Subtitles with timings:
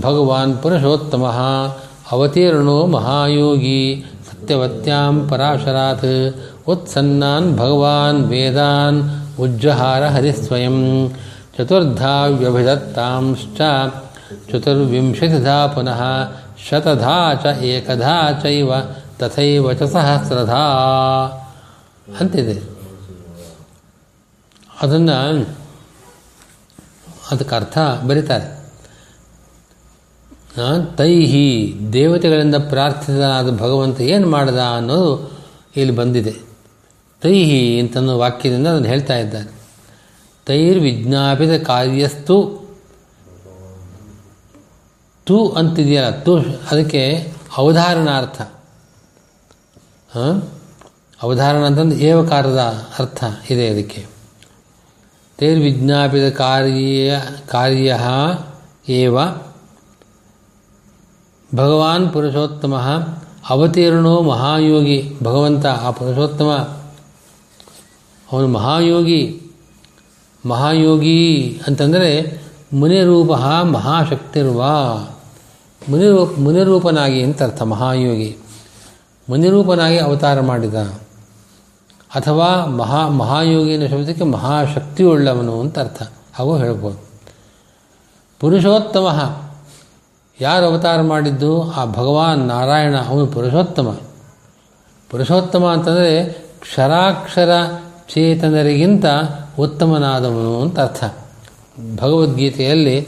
[0.00, 1.24] ಭಗವಾನ್ ಪುರುಷೋತ್ತಮ
[2.10, 3.80] ಅವತೀರ್ಣೋ ಮಹಾಯೋಗಿ
[4.28, 6.10] ಸತ್ಯವತ್ಯಾಂ ಪರಾಶರಾತ್
[6.66, 8.98] ಉತ್ಸನ್ನಾನ್ ಭಗವಾನ್ ವೇದಾನ್
[9.38, 10.78] ಉಜ್ಜಹಾರ ಹರಿಸ್ವಯಂ
[11.56, 13.58] ಚತುರ್ಧಾ ವ್ಯಭಿದತ್ತಾಂಶ್ಚ
[14.50, 16.00] ಚತುರ್ವಿಂಶತಿಧಾ ಪುನಃ
[16.66, 18.70] ಶತಧಾ ಚ ಏಕಧಾ ಚೈವ
[19.18, 20.64] ತಥೈವ ಚ ಸಹಸ್ರಧಾ
[22.16, 22.56] ಅಂತಿದೆ
[24.82, 25.18] ಅದನ್ನು
[27.30, 28.59] ಅದಕ್ಕೆ ಅರ್ಥ ಬರೀತಾರೆ ಆ,
[30.97, 35.31] ತೈಹಿ ದೇವತೆಗಳಿಂದ ಪ್ರಾರ್ಥಿಸಲಾದ ಭಗವಂತ ಏನು ಮಾಡ್ದ ಅನ್ನೋದು
[35.77, 36.33] ಇಲ್ಲಿ ಬಂದಿದೆ.
[37.21, 39.51] ತೈಹಿ ಅಂತನ್ನೋ ವಾಕ್ಯದಿಂದ ಅದನ್ನು ಹೇಳ್ತಾ ಇದ್ದಾರೆ
[40.45, 42.61] ತೈರ್ ವಿಜ್ಞಾಪಿತ ಕಾರ್ಯಸ್ತು
[45.25, 46.35] ತು ಅಂತಿದೆಯಲ್ಲ, ತು
[46.71, 48.41] ಅದಕ್ಕೆ ಅವಧಾರಣಾರ್ಥ.
[51.21, 52.61] ಅವಧಾರಣ ಅಂತಂದು ಏವಕಾರದ
[52.99, 54.05] ಅರ್ಥ ಇದೆ ಅದಕ್ಕೆ.
[55.37, 57.99] ತೈರ್ವಿಜ್ಞಾಪಿತ ಕಾರ್ಯ ಕಾರ್ಯ
[58.89, 59.17] ಏವ
[61.55, 62.75] ಭಗವಾನ್ ಪುರುಷೋತ್ತಮ
[63.49, 65.15] ಅವತೀರ್ಣೋ ಮಹಾಯೋಗಿ.
[65.23, 66.49] ಭಗವಂತ ಆ ಪುರುಷೋತ್ತಮ.
[68.31, 69.41] ಅವನು ಮಹಾಯೋಗಿ.
[70.45, 72.41] ಮಹಾಯೋಗಿ ಅಂತಂದರೆ
[72.73, 73.31] ಮುನಿರೂಪ
[73.63, 74.63] ಮಹಾಶಕ್ತಿರ್ವ.
[75.89, 78.37] ಮುನಿರೂ ಮುನಿರೂಪನಾಗಿ ಅಂತ ಅರ್ಥ ಮಹಾಯೋಗಿ.
[79.29, 80.75] ಮುನಿರೂಪನಾಗಿ ಅವತಾರ ಮಾಡಿದ.
[82.15, 86.03] ಅಥವಾ ಮಹಾ ಮಹಾಯೋಗಿ ಅನ್ನೋ ಶಬ್ದಕ್ಕೆ ಮಹಾಶಕ್ತಿಯುಳ್ಳವನು ಅಂತ ಅರ್ಥ.
[86.33, 86.97] ಹಾಗೂ ಹೇಳ್ಬೋದು.
[88.39, 89.07] ಪುರುಷೋತ್ತಮ
[90.41, 91.71] ಯಾರು ಅವತಾರ ಮಾಡಿದ್ದು?
[91.71, 93.99] ಆ ಭಗವಾನ್ ನಾರಾಯಣ, ಅವನು ಪುರುಷೋತ್ತಮ.
[95.09, 96.25] ಪುರುಷೋತ್ತಮ ಅಂತಂದರೆ
[96.61, 97.49] ಕ್ಷರಾಕ್ಷರ
[98.09, 99.05] ಚೇತನರಿಗಿಂತ
[99.59, 101.03] ಉತ್ತಮನಾದವನು ಅಂತ ಅರ್ಥ.
[101.95, 103.07] ಭಗವದ್ಗೀತೆಯಲ್ಲಿ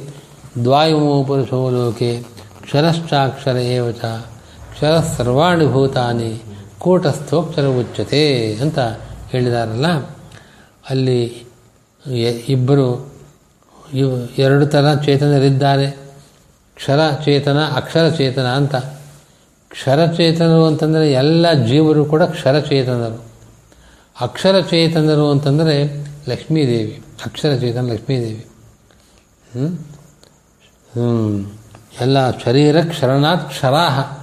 [0.64, 2.24] ದ್ವಾಯುಮೋ ಪುರುಷೋ ಲೋಕೆ,
[2.62, 4.02] ಕ್ಷರಶ್ಚಾಕ್ಷರ ಏವಚ
[4.74, 6.42] ಕ್ಷರ ಸರ್ವಾಣಿ ಭೂತಾನಿ,
[6.80, 8.80] ಕೂಟಸ್ಥೋಕ್ಷರ ಉಚ್ಯತೆ ಅಂತ
[9.32, 9.88] ಹೇಳಿದಾರಲ್ಲ.
[10.90, 11.44] ಅಲ್ಲಿ
[12.48, 13.14] ಇಬ್ಬರು
[14.38, 16.03] ಎರಡು ಥರ ಚೇತನರಿದ್ದಾರೆ.
[16.76, 18.76] ಕ್ಷರ ಚೇತನ ಅಕ್ಷರ ಚೇತನ ಅಂತ.
[19.70, 23.26] ಕ್ಷರಚೇತನರು ಅಂತಂದರೆ ಎಲ್ಲ ಜೀವರು ಕೂಡ ಕ್ಷರಚೇತನರು.
[24.22, 28.46] ಅಕ್ಷರ ಚೇತನರು ಅಂತಂದರೆ ಲಕ್ಷ್ಮೀದೇವಿ, ಅಕ್ಷರಚೇತನ ಲಕ್ಷ್ಮೀದೇವಿ.
[29.52, 29.84] ಹ್ಞೂ.
[32.02, 34.18] ಎಲ್ಲ ಶರೀರ ಕ್ಷರಣಾತ್ ಕ್ಷರಾಹ.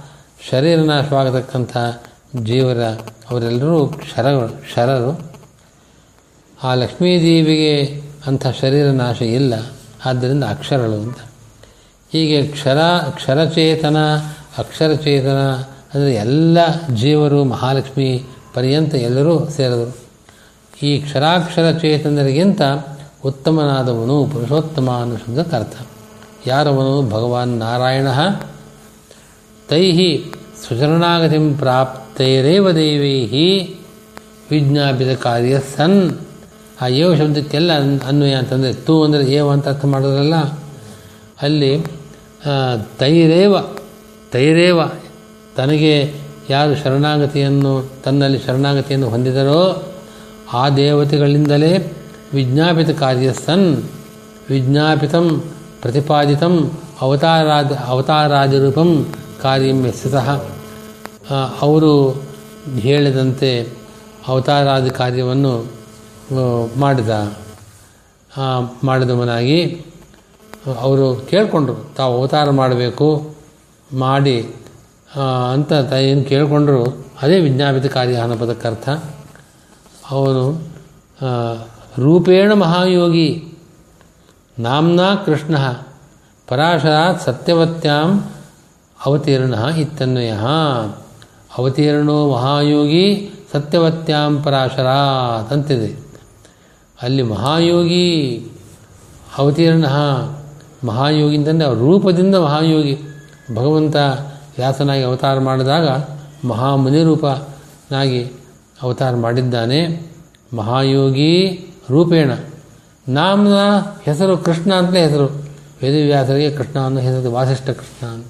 [0.49, 1.77] ಶರೀರ ನಾಶವಾಗತಕ್ಕಂಥ
[2.43, 2.77] ಜೀವರ
[3.29, 5.31] ಅವರೆಲ್ಲರೂ ಕ್ಷರಗಳು, ಕ್ಷರರು.
[6.63, 9.53] ಆ ಲಕ್ಷ್ಮೀದೇವಿಗೆ ಅಂಥ ಶರೀರ ನಾಶ ಇಲ್ಲ.
[10.05, 11.17] ಆದ್ದರಿಂದ ಅಕ್ಷರಗಳು ಅಂತ.
[12.11, 12.77] ಹೀಗೆ ಕ್ಷರ,
[13.09, 13.97] ಕ್ಷರಚೇತನ,
[14.57, 15.37] ಅಕ್ಷರಚೇತನ,
[15.93, 16.57] ಅಂದರೆ ಎಲ್ಲ
[16.95, 18.23] ಜೀವರು ಮಹಾಲಕ್ಷ್ಮಿ
[18.53, 19.97] ಪರ್ಯಂತ ಎಲ್ಲರೂ ಸೇರಿದರು.
[20.83, 22.61] ಈ ಕ್ಷರಾಕ್ಷರ ಚೇತನರಿಗಿಂತ
[23.25, 25.73] ಉತ್ತಮನಾದವನು ಪುರುಷೋತ್ತಮ ಅನ್ನೋ ಶಬ್ದಕ್ಕೆ ಅರ್ಥ
[26.47, 28.07] ಯಾರವನು ಭಗವಾನ್ ನಾರಾಯಣ?
[29.69, 30.33] ತೈಹಿ
[30.67, 33.59] ಸುಚರಣಾಗತಿಂ ಪ್ರಾಪ್ತೈರೇವ ದೇವೈ
[34.51, 36.19] ವಿಜ್ಞಾಪಿತ ಕಾರ್ಯ ಸನ್.
[36.81, 40.35] ಆ ಏವ ಶಬ್ದಕ್ಕೆಲ್ಲ ಅನ್- ಅನ್ವಯ ಅಂತಂದರೆ ತೂ ಅಂದರೆ ಏವ ಅಂತ ಅರ್ಥ ಮಾಡೋದ್ರಲ್ಲ.
[41.41, 42.00] ಅಲ್ಲಿ
[42.99, 43.55] ತೈರೇವ
[44.31, 44.79] ತೈರೇವ
[45.55, 45.93] ತನಗೆ
[46.49, 47.71] ಯಾರು ಶರಣಾಗತಿಯನ್ನು
[48.03, 49.61] ತನ್ನಲ್ಲಿ ಶರಣಾಗತಿಯನ್ನು ಹೊಂದಿದರೋ
[50.53, 51.71] ಆ ದೇವತೆಗಳಿಂದಲೇ
[52.33, 53.67] ವಿಜ್ಞಾಪಿತ ಕಾರ್ಯಸ್ಥನ್
[54.49, 55.27] ವಿಜ್ಞಾಪಿತಂ
[55.81, 56.55] ಪ್ರತಿಪಾದಿತಂ
[57.01, 58.89] ಅವತಾರಾದ ಅವತಾರಾದಿರೂಪಂ
[59.41, 59.79] ಕಾರ್ಯಂ
[61.31, 61.91] ಆ, ಅವರು
[62.79, 63.51] ಹೇಳಿದಂತೆ
[64.27, 65.53] ಅವತಾರಾದಿ ಕಾರ್ಯವನ್ನು
[66.75, 67.09] ಮಾಡಿದ
[68.83, 69.59] ಮಾಡಿದವನಾಗಿ
[70.67, 73.35] ಅವರು ಕೇಳಿಕೊಂಡ್ರು, ತಾವು ಅವತಾರ ಮಾಡಬೇಕು,
[73.93, 74.37] ಮಾಡಿ
[75.53, 76.83] ಅಂತ ಏನು ಕೇಳಿಕೊಂಡ್ರು,
[77.21, 78.85] ಅದೇ ವಿಜ್ಞಾಪಿತ ಕಾರ್ಯ ಅವರು
[80.09, 80.43] ಅವನು
[81.99, 83.29] ರೂಪೇಣ ಮಹಾಯೋಗಿ,
[84.59, 85.55] ನಾಮ್ನಾ ಕೃಷ್ಣ,
[86.47, 88.09] ಪರಾಶರಾತ್ ಸತ್ಯವತ್ಯಾಂ
[89.05, 90.31] ಅವತೀರ್ಣ ಇತ್ತನ್ವಯ
[91.57, 93.05] ಅವತೀರ್ಣೋ ಮಹಾಯೋಗಿ,
[93.51, 95.91] ಸತ್ಯವತ್ಯಾಂ ಪರಾಶರಾತ್ ಅಂತಿದೆ.
[97.01, 98.07] ಅಲ್ಲಿ ಮಹಾಯೋಗಿ,
[99.37, 99.85] ಅವತೀರ್ಣ
[100.85, 102.97] ಮಹಾಯೋಗಿ ಅಂತಂದರೆ ಅವ್ರ ರೂಪದಿಂದ ಮಹಾಯೋಗಿ
[103.55, 103.95] ಭಗವಂತ
[104.57, 105.87] ವ್ಯಾಸನಾಗಿ ಅವತಾರ ಮಾಡಿದಾಗ
[106.47, 108.31] ಮಹಾಮುನಿ ರೂಪನಾಗಿ
[108.81, 110.11] ಅವತಾರ ಮಾಡಿದ್ದಾನೆ.
[110.55, 111.47] ಮಹಾಯೋಗಿ
[111.89, 112.31] ರೂಪೇಣ.
[113.07, 113.53] ನಾಮನ
[114.03, 115.25] ಹೆಸರು ಕೃಷ್ಣ ಅಂತಲೇ ಹೆಸರು.
[115.83, 118.27] ವೇದವ್ಯಾಸರಿಗೆ ಕೃಷ್ಣ ಅನ್ನೋ ಹೆಸರು ವಾಸಿಷ್ಠ ಕೃಷ್ಣ ಅಂತ.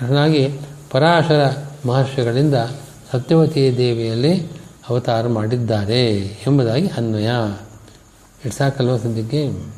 [0.00, 0.60] ಕೃಷ್ಣನಾಗಿ
[0.90, 1.48] ಪರಾಶರ
[1.86, 2.54] ಮಹರ್ಷಿಗಳಿಂದ
[3.12, 4.52] ಸತ್ಯವತಿ ದೇವಿಯಲ್ಲಿ
[4.88, 7.28] ಅವತಾರ ಮಾಡಿದ್ದಾರೆ ಎಂಬುದಾಗಿ ಅನ್ವಯ.
[8.44, 9.72] ಇಟ್ಸಾಕಲ್ವ ಸದ್ಯಕ್ಕೆ